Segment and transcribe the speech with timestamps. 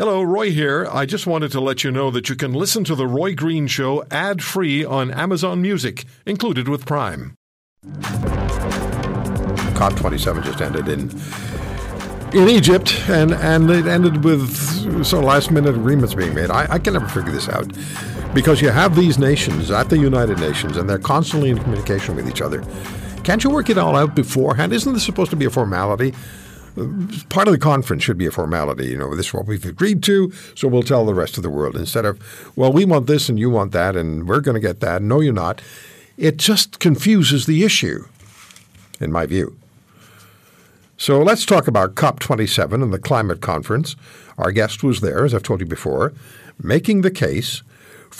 [0.00, 0.88] Hello, Roy here.
[0.90, 3.66] I just wanted to let you know that you can listen to The Roy Green
[3.66, 7.34] Show ad free on Amazon Music, included with Prime.
[9.76, 11.10] COP27 just ended in
[12.32, 16.50] in Egypt, and, and it ended with some last minute agreements being made.
[16.50, 17.70] I, I can never figure this out
[18.32, 22.26] because you have these nations at the United Nations, and they're constantly in communication with
[22.26, 22.64] each other.
[23.22, 24.72] Can't you work it all out beforehand?
[24.72, 26.14] Isn't this supposed to be a formality?
[27.28, 28.86] Part of the conference should be a formality.
[28.88, 31.50] You know, this is what we've agreed to, so we'll tell the rest of the
[31.50, 32.20] world instead of,
[32.56, 35.02] well, we want this and you want that, and we're going to get that.
[35.02, 35.60] No, you're not.
[36.16, 38.04] It just confuses the issue,
[39.00, 39.56] in my view.
[40.96, 43.96] So let's talk about COP27 and the climate conference.
[44.36, 46.12] Our guest was there, as I've told you before,
[46.62, 47.62] making the case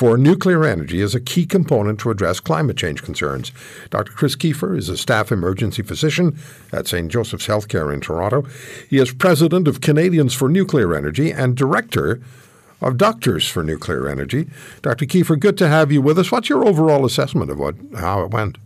[0.00, 3.52] for nuclear energy is a key component to address climate change concerns.
[3.90, 4.12] Dr.
[4.12, 6.38] Chris Keefer is a staff emergency physician
[6.72, 7.12] at St.
[7.12, 8.46] Joseph's Healthcare in Toronto.
[8.88, 12.18] He is president of Canadians for Nuclear Energy and director
[12.80, 14.48] of Doctors for Nuclear Energy.
[14.80, 15.04] Dr.
[15.04, 16.32] Keefer, good to have you with us.
[16.32, 18.56] What's your overall assessment of what how it went?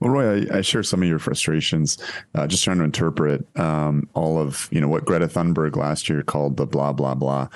[0.00, 1.98] Well, Roy, I, I, share some of your frustrations.
[2.34, 6.22] Uh, just trying to interpret um, all of you know what Greta Thunberg last year
[6.22, 7.48] called the blah blah blah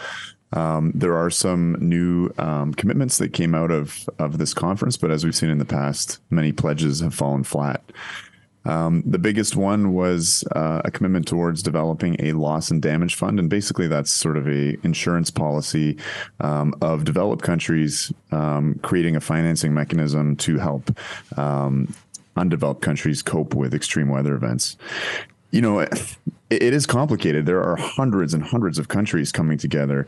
[0.55, 5.11] um, there are some new um, commitments that came out of of this conference, but
[5.11, 7.83] as we've seen in the past, many pledges have fallen flat.
[8.66, 13.38] Um, the biggest one was uh, a commitment towards developing a loss and damage fund,
[13.38, 15.98] and basically that's sort of a insurance policy
[16.41, 20.98] um, of developed countries um, creating a financing mechanism to help
[21.36, 21.94] um,
[22.36, 24.77] undeveloped countries cope with extreme weather events
[25.55, 25.86] you know,
[26.50, 27.46] it, is complicated.
[27.46, 30.06] There are hundreds and hundreds of countries coming together.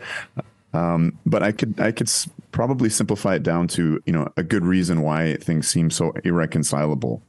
[0.72, 2.10] Um, but I could I could
[2.52, 7.22] probably simplify it down to you know a good reason why things seem so irreconcilable.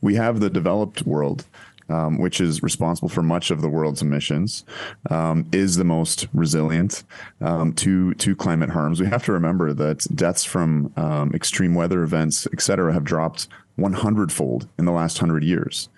[0.00, 1.46] We have the developed world,
[1.88, 4.64] um, which is responsible for much of the world's emissions,
[5.10, 7.04] um, is the most resilient
[7.40, 9.00] um, to to climate harms.
[9.00, 13.48] We have to remember that deaths from um, extreme weather events, et cetera, have dropped
[13.76, 15.88] 100 fold in the last hundred years.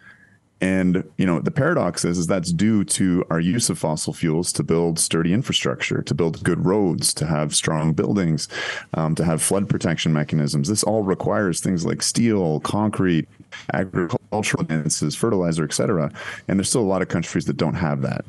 [0.61, 4.53] And you know the paradox is, is that's due to our use of fossil fuels
[4.53, 8.49] to build sturdy infrastructure, to build good roads, to have strong buildings,
[8.95, 10.69] um, to have flood protection mechanisms.
[10.69, 13.29] This all requires things like steel, concrete,
[13.73, 16.11] agricultural advances, fertilizer, etc.
[16.49, 18.25] And there's still a lot of countries that don't have that.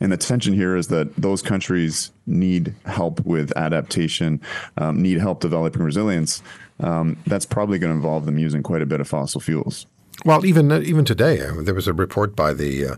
[0.00, 4.40] And the tension here is that those countries need help with adaptation,
[4.76, 6.42] um, need help developing resilience.
[6.80, 9.86] Um, that's probably going to involve them using quite a bit of fossil fuels.
[10.24, 12.96] Well, even even today, uh, there was a report by the uh,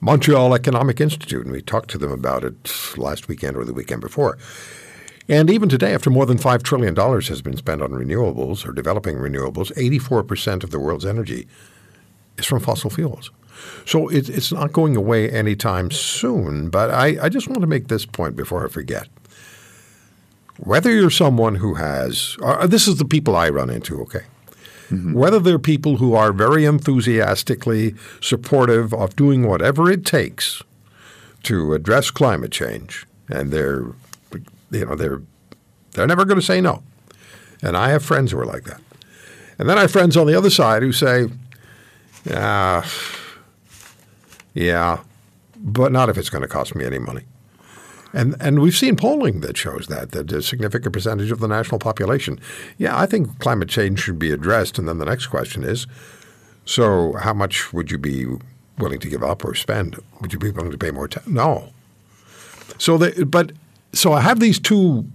[0.00, 4.00] Montreal Economic Institute, and we talked to them about it last weekend or the weekend
[4.00, 4.36] before.
[5.28, 9.16] And even today, after more than $5 trillion has been spent on renewables or developing
[9.16, 11.48] renewables, 84% of the world's energy
[12.38, 13.32] is from fossil fuels.
[13.86, 16.70] So it, it's not going away anytime soon.
[16.70, 19.08] But I, I just want to make this point before I forget.
[20.58, 24.22] Whether you're someone who has, uh, this is the people I run into, okay?
[24.90, 25.14] Mm-hmm.
[25.14, 30.62] Whether they're people who are very enthusiastically supportive of doing whatever it takes
[31.42, 33.86] to address climate change, and they're,
[34.70, 35.22] you know, they're
[35.92, 36.82] they're never going to say no.
[37.62, 38.80] And I have friends who are like that.
[39.58, 41.28] And then I have friends on the other side who say,
[42.24, 42.84] "Yeah,
[44.54, 45.00] yeah,
[45.56, 47.22] but not if it's going to cost me any money."
[48.16, 51.78] And and we've seen polling that shows that that a significant percentage of the national
[51.78, 52.40] population.
[52.78, 54.78] Yeah, I think climate change should be addressed.
[54.78, 55.86] And then the next question is,
[56.64, 58.26] so how much would you be
[58.78, 59.98] willing to give up or spend?
[60.22, 61.08] Would you be willing to pay more?
[61.08, 61.26] tax?
[61.26, 61.72] no.
[62.78, 63.52] So the, but
[63.92, 65.06] so I have these two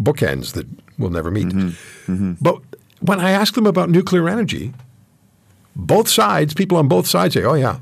[0.00, 0.66] bookends that
[0.98, 1.46] we'll never meet.
[1.46, 2.12] Mm-hmm.
[2.12, 2.32] Mm-hmm.
[2.40, 2.60] But
[3.00, 4.74] when I ask them about nuclear energy,
[5.76, 7.78] both sides, people on both sides say, "Oh yeah,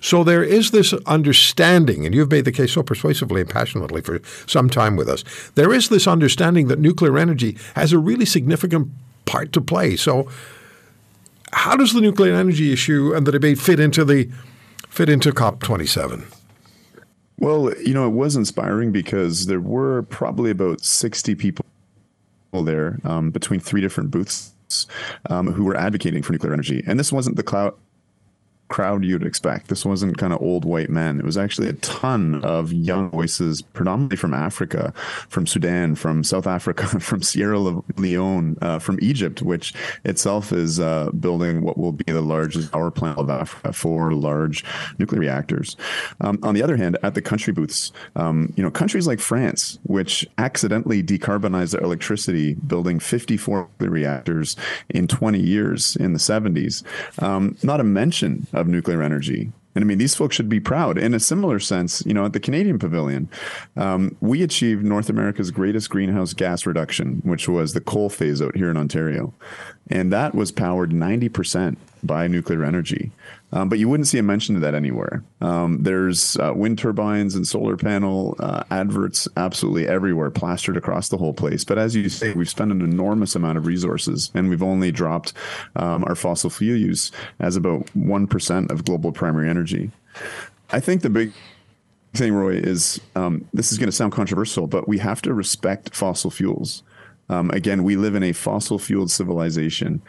[0.00, 4.20] so there is this understanding, and you've made the case so persuasively and passionately for
[4.46, 5.24] some time with us.
[5.54, 8.88] There is this understanding that nuclear energy has a really significant
[9.26, 9.96] part to play.
[9.96, 10.28] So,
[11.52, 14.30] how does the nuclear energy issue and the debate fit into the
[14.88, 16.26] fit into COP twenty seven?
[17.38, 21.64] Well, you know, it was inspiring because there were probably about sixty people
[22.52, 24.52] there um, between three different booths
[25.30, 27.74] um, who were advocating for nuclear energy, and this wasn't the cloud
[28.68, 29.68] crowd you'd expect.
[29.68, 31.18] This wasn't kind of old white men.
[31.18, 34.92] It was actually a ton of young voices, predominantly from Africa,
[35.28, 37.58] from Sudan, from South Africa, from Sierra
[37.96, 39.74] Leone, uh, from Egypt, which
[40.04, 44.64] itself is uh, building what will be the largest power plant of Africa four large
[44.98, 45.76] nuclear reactors.
[46.20, 49.78] Um, on the other hand, at the country booths, um, you know, countries like France,
[49.84, 54.56] which accidentally decarbonized their electricity, building 54 reactors
[54.90, 56.82] in 20 years in the 70s,
[57.22, 59.52] um, not a mention of nuclear energy.
[59.74, 60.98] And I mean, these folks should be proud.
[60.98, 63.28] In a similar sense, you know, at the Canadian Pavilion,
[63.76, 68.56] um, we achieved North America's greatest greenhouse gas reduction, which was the coal phase out
[68.56, 69.32] here in Ontario.
[69.88, 73.12] And that was powered 90% by nuclear energy.
[73.52, 75.24] Um, but you wouldn't see a mention of that anywhere.
[75.40, 81.16] Um, there's uh, wind turbines and solar panel uh, adverts absolutely everywhere, plastered across the
[81.16, 81.64] whole place.
[81.64, 85.32] But as you say, we've spent an enormous amount of resources, and we've only dropped
[85.76, 87.10] um, our fossil fuel use
[87.40, 89.90] as about 1% of global primary energy.
[90.70, 91.32] I think the big
[92.12, 95.94] thing, Roy, is um, this is going to sound controversial, but we have to respect
[95.94, 96.82] fossil fuels.
[97.30, 100.02] Um, again, we live in a fossil fueled civilization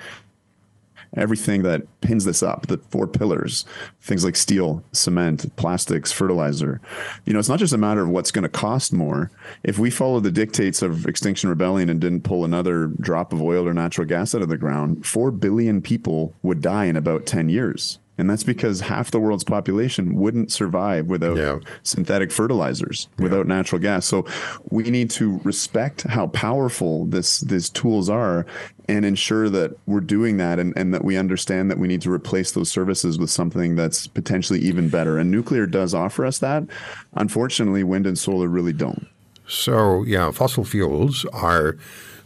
[1.15, 3.65] everything that pins this up, the four pillars,
[4.01, 6.79] things like steel, cement, plastics, fertilizer.
[7.25, 9.31] You know, it's not just a matter of what's going to cost more.
[9.63, 13.67] If we follow the dictates of Extinction Rebellion and didn't pull another drop of oil
[13.67, 17.49] or natural gas out of the ground, 4 billion people would die in about 10
[17.49, 17.99] years.
[18.19, 21.59] And that's because half the world's population wouldn't survive without yeah.
[21.83, 23.23] synthetic fertilizers, yeah.
[23.23, 24.05] without natural gas.
[24.05, 24.25] So
[24.69, 28.45] we need to respect how powerful this these tools are
[28.89, 32.11] and ensure that we're doing that and, and that we understand that we need to
[32.11, 35.17] replace those services with something that's potentially even better.
[35.17, 36.63] And nuclear does offer us that.
[37.13, 39.07] Unfortunately, wind and solar really don't.
[39.47, 41.77] So, yeah, fossil fuels are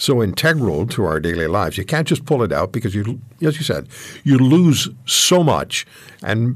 [0.03, 1.77] so integral to our daily lives.
[1.77, 3.87] You can't just pull it out because you, as you said,
[4.23, 5.87] you lose so much,
[6.21, 6.55] and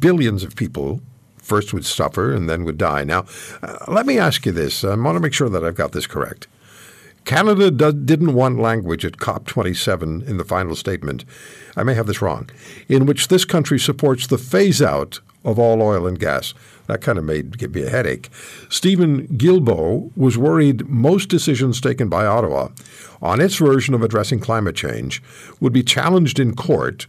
[0.00, 1.00] billions of people
[1.36, 3.04] first would suffer and then would die.
[3.04, 3.24] Now,
[3.62, 4.84] uh, let me ask you this.
[4.84, 6.48] I want to make sure that I've got this correct.
[7.24, 11.24] Canada do, didn't want language at COP27 in the final statement.
[11.76, 12.50] I may have this wrong,
[12.88, 16.52] in which this country supports the phase out of all oil and gas.
[16.88, 18.30] That kind of made give me a headache.
[18.68, 22.68] Steven Guilbeault was worried most decisions taken by Ottawa
[23.22, 25.22] on its version of addressing climate change
[25.60, 27.06] would be challenged in court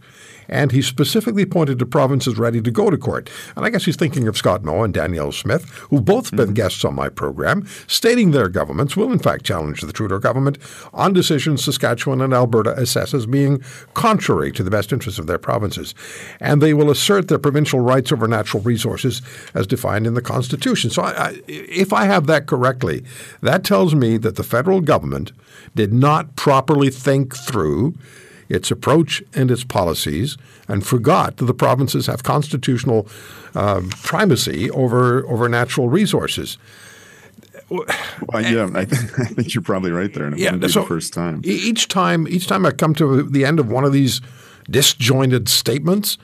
[0.50, 3.30] and he specifically pointed to provinces ready to go to court.
[3.56, 6.36] And I guess he's thinking of Scott Moe and Danielle Smith, who've both mm-hmm.
[6.36, 10.58] been guests on my program, stating their governments will in fact challenge the Trudeau government
[10.92, 13.62] on decisions Saskatchewan and Alberta assess as being
[13.94, 15.94] contrary to the best interests of their provinces.
[16.40, 19.22] And they will assert their provincial rights over natural resources
[19.54, 20.90] as defined in the Constitution.
[20.90, 23.02] So I, I, if I have that correctly,
[23.40, 25.32] that tells me that the federal government
[25.74, 27.94] did not properly think through
[28.50, 30.36] its approach and its policies,
[30.68, 33.06] and forgot that the provinces have constitutional
[33.54, 36.58] uh, primacy over over natural resources.
[37.70, 37.84] Well,
[38.42, 40.24] yeah, I, th- I, think you're probably right there.
[40.24, 41.40] And it yeah, wouldn't be so the first time.
[41.44, 44.20] Each time, each time I come to the end of one of these
[44.68, 46.18] disjointed statements,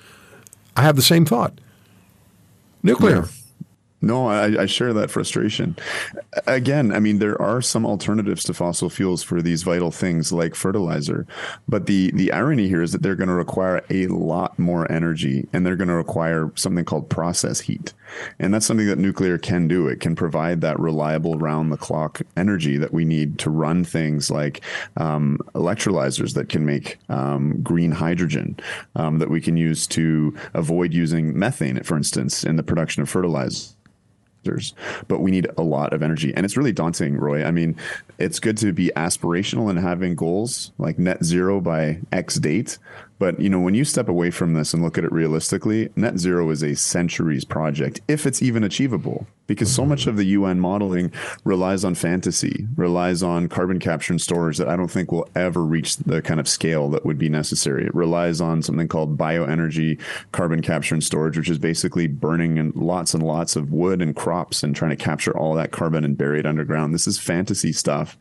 [0.76, 1.60] I have the same thought.
[2.86, 3.22] Nuclear.
[3.22, 3.28] Yeah.
[4.02, 5.74] No, I, I, share that frustration.
[6.46, 10.54] Again, I mean, there are some alternatives to fossil fuels for these vital things like
[10.54, 11.26] fertilizer,
[11.66, 15.48] but the the irony here is that they're going to require a lot more energy,
[15.52, 17.94] and they're going to require something called process heat,
[18.38, 19.88] and that's something that nuclear can do.
[19.88, 24.30] It can provide that reliable, round the clock energy that we need to run things
[24.30, 24.62] like
[24.96, 28.58] um, electrolyzers that can make um, green hydrogen
[28.94, 33.08] um, that we can use to avoid using methane, for instance, in the production of
[33.08, 33.76] fertilizer
[35.08, 36.32] but we need a lot of energy.
[36.34, 37.44] And it's really daunting, Roy.
[37.44, 37.76] I mean,
[38.18, 42.78] it's good to be aspirational and having goals like net zero by X date.
[43.18, 46.18] But you know, when you step away from this and look at it realistically, net
[46.18, 50.60] zero is a centuries project, if it's even achievable because so much of the UN
[50.60, 51.12] modeling
[51.44, 55.64] relies on fantasy, relies on carbon capture and storage that I don't think will ever
[55.64, 57.86] reach the kind of scale that would be necessary.
[57.86, 60.00] It relies on something called bioenergy
[60.32, 64.14] carbon capture and storage, which is basically burning in lots and lots of wood and
[64.14, 66.92] crops and trying to capture all that carbon and bury it underground.
[66.92, 68.18] This is fantasy stuff.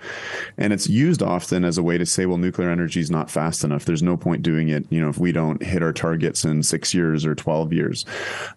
[0.58, 3.64] And it's used often as a way to say, well, nuclear energy is not fast
[3.64, 3.86] enough.
[3.86, 6.94] There's no point doing it, you know, if we don't hit our targets in six
[6.94, 8.06] years or 12 years.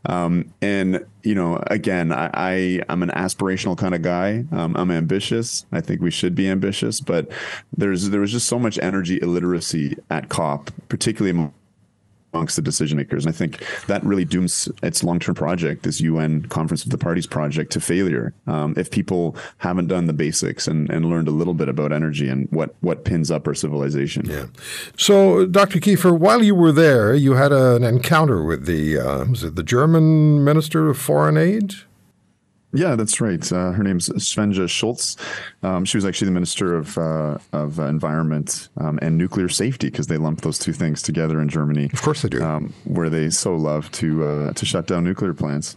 [0.07, 2.53] Um, and you know, again, I, I
[2.89, 4.45] am an aspirational kind of guy.
[4.53, 5.67] Um, I'm ambitious.
[5.73, 7.29] I think we should be ambitious, but
[7.77, 11.51] there's there was just so much energy illiteracy at COP, particularly
[12.33, 13.25] amongst the decision makers.
[13.25, 16.99] And I think that really dooms its long term project, this UN Conference of the
[16.99, 18.35] Parties project, to failure.
[18.47, 22.29] Um, if people haven't done the basics and, and learned a little bit about energy
[22.29, 24.27] and what, what pins up our civilization.
[24.27, 24.47] Yeah.
[24.97, 25.81] So, Dr.
[25.81, 29.57] Keefer, while you were there, you had a, an encounter with the uh, was it
[29.57, 31.75] the German Minister of Foreign Aid?
[32.73, 33.51] Yeah, that's right.
[33.51, 35.17] Uh, her name's Svenja Schulze.
[35.63, 40.09] Um, she was actually the Minister of uh, of Environment um, and Nuclear Safety because
[40.09, 41.89] they lump those two things together in Germany.
[41.91, 42.43] Of course they do.
[42.43, 45.77] Um, where they so love to uh, to shut down nuclear plants.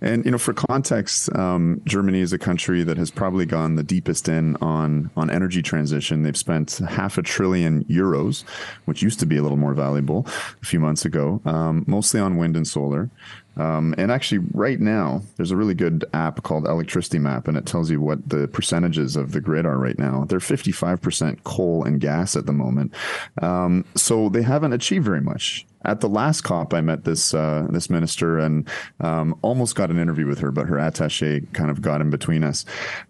[0.00, 3.82] And you know, for context, um, Germany is a country that has probably gone the
[3.82, 6.22] deepest in on on energy transition.
[6.22, 8.44] They've spent half a trillion euros,
[8.84, 10.24] which used to be a little more valuable
[10.62, 13.10] a few months ago, um, mostly on wind and solar.
[13.58, 17.66] Um, and actually, right now, there's a really good app called Electricity Map, and it
[17.66, 20.24] tells you what the percentages of the grid are right now.
[20.28, 22.94] They're 55% coal and gas at the moment.
[23.42, 27.66] Um, so they haven't achieved very much at the last COP, I met this uh,
[27.70, 28.68] this minister and
[29.00, 32.42] um, almost got an interview with her, but her attaché kind of got in between
[32.42, 32.64] us.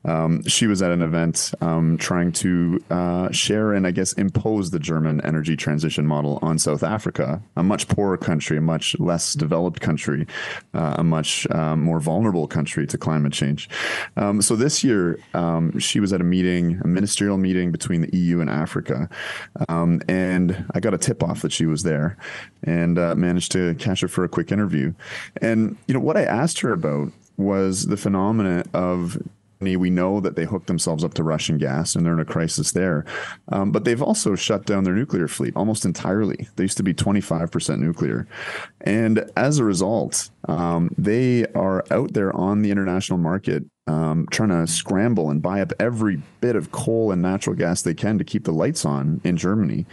[0.04, 4.70] Um, she was at an event um, trying to uh, share and I guess impose
[4.70, 9.32] the German energy transition model on South Africa, a much poorer country, a much less
[9.34, 10.26] developed country,
[10.74, 13.68] uh, a much um, more vulnerable country to climate change.
[14.16, 18.16] Um, so this year, um, she was at a meeting, a ministerial meeting between the
[18.16, 19.08] EU and Africa,
[19.68, 22.16] and I got a tip off that she was there
[22.62, 24.92] and uh, managed to catch her for a quick interview.
[25.40, 29.18] And you know what I asked her about was the phenomenon of
[29.60, 32.72] we know that they hooked themselves up to Russian gas and they're in a crisis
[32.72, 33.04] there.
[33.48, 36.48] Um, but they've also shut down their nuclear fleet almost entirely.
[36.56, 38.26] They used to be 25% nuclear.
[38.82, 44.50] And as a result, um, they are out there on the international market um, trying
[44.50, 48.24] to scramble and buy up every bit of coal and natural gas they can to
[48.24, 49.86] keep the lights on in Germany.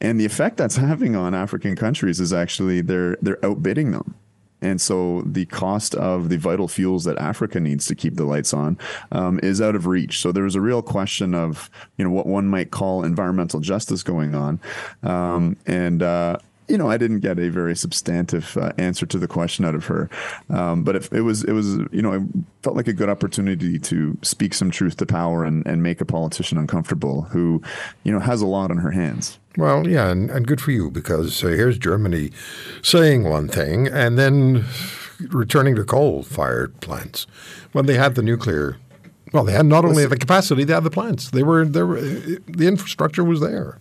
[0.00, 4.14] And the effect that's having on African countries is actually they're they're outbidding them.
[4.62, 8.54] And so the cost of the vital fuels that Africa needs to keep the lights
[8.54, 8.78] on
[9.10, 10.20] um, is out of reach.
[10.20, 14.04] So there was a real question of, you know, what one might call environmental justice
[14.04, 14.60] going on.
[15.02, 16.38] Um, and, uh,
[16.72, 19.84] you know, I didn't get a very substantive uh, answer to the question out of
[19.86, 20.08] her,
[20.48, 22.22] um, but it, it, was it was you know it
[22.62, 26.06] felt like a good opportunity to speak some truth to power and, and make a
[26.06, 27.60] politician uncomfortable who,
[28.04, 29.38] you know, has a lot on her hands.
[29.58, 32.30] Well, yeah, and, and good for you because uh, here's Germany
[32.80, 34.64] saying one thing and then
[35.28, 37.26] returning to coal-fired plants
[37.72, 38.78] when they had the nuclear.
[39.34, 41.30] Well, they had not only the capacity, they had the plants.
[41.30, 41.86] They were there.
[41.86, 43.78] The infrastructure was there.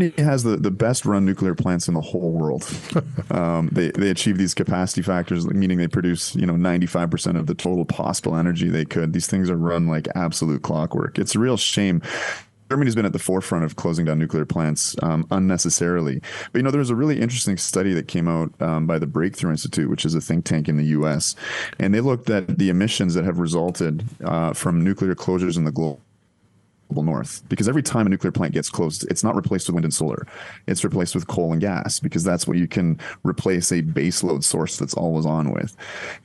[0.00, 2.64] Germany has the, the best run nuclear plants in the whole world.
[3.30, 7.36] um, they they achieve these capacity factors, meaning they produce you know ninety five percent
[7.36, 9.12] of the total possible energy they could.
[9.12, 11.18] These things are run like absolute clockwork.
[11.18, 12.02] It's a real shame
[12.70, 16.22] Germany's been at the forefront of closing down nuclear plants um, unnecessarily.
[16.52, 19.08] But you know, there was a really interesting study that came out um, by the
[19.08, 21.34] Breakthrough Institute, which is a think tank in the U.S.,
[21.80, 25.72] and they looked at the emissions that have resulted uh, from nuclear closures in the
[25.72, 26.00] global
[26.96, 29.94] north because every time a nuclear plant gets closed, it's not replaced with wind and
[29.94, 30.26] solar.
[30.66, 34.76] It's replaced with coal and gas because that's what you can replace a baseload source
[34.76, 35.76] that's always on with.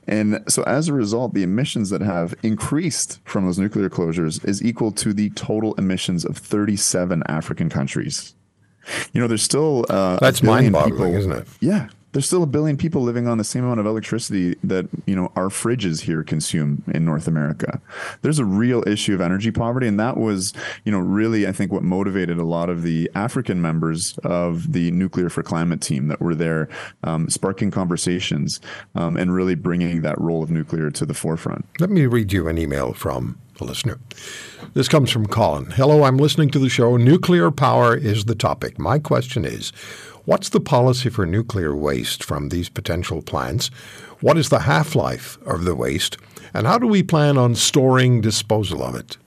[0.06, 4.62] And so as a result, the emissions that have increased from those nuclear closures is
[4.62, 8.34] equal to the total emissions of 37 African countries.
[9.12, 11.48] You know, there's still uh, that's mind-boggling, isn't it?
[11.60, 15.14] Yeah, there's still a billion people living on the same amount of electricity that you
[15.14, 17.78] know our fridges here consume in North America.
[18.22, 20.54] There's a real issue of energy poverty, and that was
[20.86, 24.90] you know really I think what motivated a lot of the African members of the
[24.92, 26.70] Nuclear for Climate team that were there,
[27.04, 28.62] um, sparking conversations
[28.94, 31.66] um, and really bringing that role of nuclear to the forefront.
[31.80, 33.98] Let me read you an email from a listener.
[34.72, 35.66] This comes from Colin.
[35.72, 36.96] Hello, I'm listening to the show.
[36.96, 38.78] Nuclear power is the topic.
[38.78, 39.70] My question is
[40.26, 43.68] What's the policy for nuclear waste from these potential plants?
[44.20, 46.18] What is the half life of the waste?
[46.52, 49.18] And how do we plan on storing disposal of it?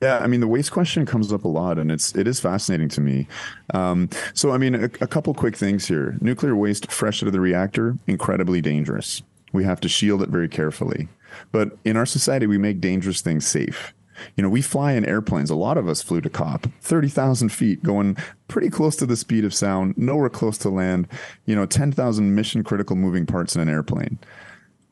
[0.00, 2.88] Yeah, I mean the waste question comes up a lot, and it's it is fascinating
[2.90, 3.26] to me.
[3.74, 7.32] Um, so, I mean, a, a couple quick things here: nuclear waste fresh out of
[7.32, 9.22] the reactor, incredibly dangerous.
[9.52, 11.08] We have to shield it very carefully.
[11.50, 13.92] But in our society, we make dangerous things safe.
[14.36, 15.50] You know, we fly in airplanes.
[15.50, 18.16] A lot of us flew to COP, 30,000 feet, going
[18.48, 21.08] pretty close to the speed of sound, nowhere close to land,
[21.46, 24.18] you know, 10,000 mission critical moving parts in an airplane.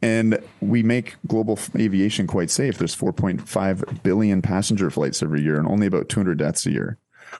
[0.02, 2.78] And we make global aviation quite safe.
[2.78, 6.98] There's 4.5 billion passenger flights every year and only about 200 deaths a year.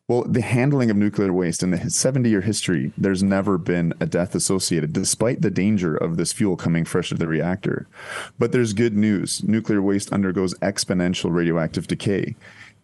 [0.08, 4.06] Well, the handling of nuclear waste in the 70 year history, there's never been a
[4.06, 7.86] death associated, despite the danger of this fuel coming fresh of the reactor.
[8.38, 12.36] But there's good news nuclear waste undergoes exponential radioactive decay.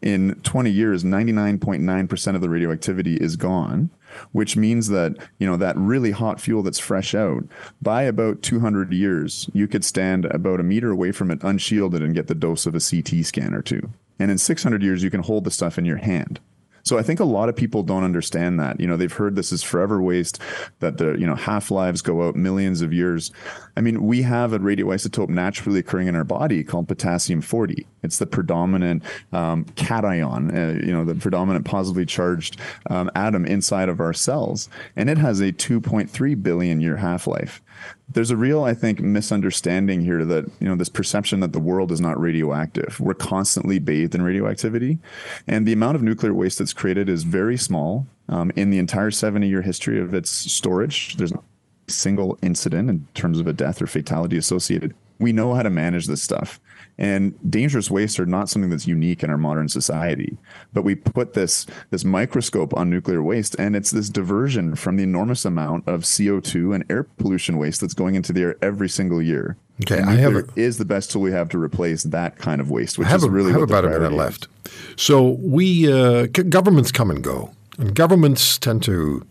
[0.02, 3.90] In 20 years, 99.9% of the radioactivity is gone,
[4.32, 7.44] which means that, you know, that really hot fuel that's fresh out,
[7.80, 12.14] by about 200 years, you could stand about a meter away from it unshielded and
[12.14, 13.88] get the dose of a CT scan or two.
[14.18, 16.40] And in 600 years, you can hold the stuff in your hand.
[16.86, 18.78] So I think a lot of people don't understand that.
[18.78, 20.40] You know, they've heard this is forever waste,
[20.78, 23.32] that the, you know, half lives go out millions of years.
[23.76, 27.84] I mean, we have a radioisotope naturally occurring in our body called potassium 40.
[28.04, 29.02] It's the predominant
[29.32, 34.68] um, cation, uh, you know, the predominant positively charged um, atom inside of our cells.
[34.94, 37.62] And it has a 2.3 billion year half life
[38.08, 41.90] there's a real, I think, misunderstanding here that, you know, this perception that the world
[41.90, 43.00] is not radioactive.
[43.00, 44.98] We're constantly bathed in radioactivity.
[45.46, 49.10] And the amount of nuclear waste that's created is very small um, in the entire
[49.10, 51.16] 70 year history of its storage.
[51.16, 51.44] There's not
[51.88, 54.94] a single incident in terms of a death or fatality associated.
[55.18, 56.60] We know how to manage this stuff.
[56.98, 60.38] And dangerous wastes are not something that's unique in our modern society.
[60.72, 65.02] But we put this this microscope on nuclear waste, and it's this diversion from the
[65.02, 69.20] enormous amount of CO2 and air pollution waste that's going into the air every single
[69.20, 69.56] year.
[69.82, 72.70] Okay, I have a- is the best tool we have to replace that kind of
[72.70, 74.48] waste, which I have, is a, really I have about a minute left.
[74.96, 79.26] So we uh, governments come and go, and governments tend to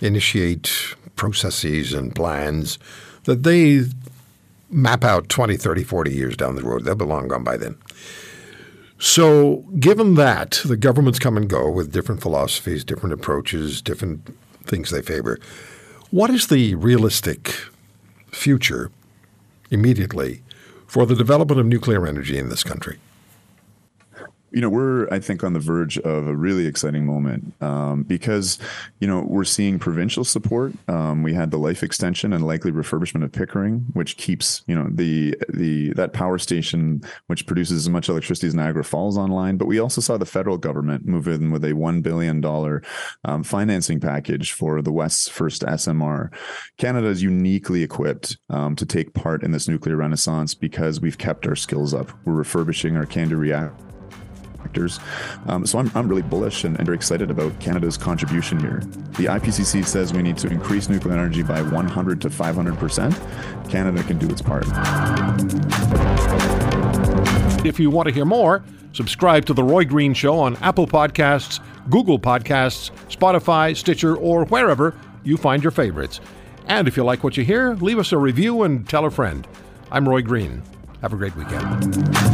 [0.00, 2.78] initiate processes and plans
[3.24, 3.84] that they
[4.70, 6.84] map out 20, 30, 40 years down the road.
[6.84, 7.76] They'll be long gone by then.
[8.98, 14.90] So, given that the governments come and go with different philosophies, different approaches, different things
[14.90, 15.38] they favor,
[16.10, 17.54] what is the realistic
[18.30, 18.90] future
[19.70, 20.42] immediately
[20.86, 22.98] for the development of nuclear energy in this country?
[24.52, 28.58] You know we're i think on the verge of a really exciting moment um, because
[28.98, 30.72] you know we're seeing provincial support.
[30.88, 34.88] Um, we had the life extension and likely refurbishment of pickering which keeps you know
[34.90, 39.56] the the that power station which produces as much electricity as niagara falls online.
[39.56, 42.44] But we also saw the federal government move in with a $1 billion
[43.24, 46.30] um, financing package for the west's first smr
[46.76, 51.46] canada is uniquely equipped um, to take part in this nuclear renaissance because we've kept
[51.46, 52.10] our skills up.
[52.24, 53.89] We're refurbishing our CANDU reactor
[55.46, 58.80] Um, so I'm, I'm really bullish and, and very excited about Canada's contribution here.
[59.16, 63.70] The IPCC says we need to increase nuclear energy by 100 to 500%.
[63.70, 64.64] Canada can do its part.
[67.64, 68.62] If you want to hear more,
[68.92, 71.60] subscribe to The Roy Green Show on Apple Podcasts,
[71.90, 76.20] Google Podcasts, Spotify, Stitcher, or wherever you find your favorites.
[76.66, 79.46] And if you like what you hear, leave us a review and tell a friend.
[79.90, 80.62] I'm Roy Green.
[81.02, 82.29] Have a great weekend.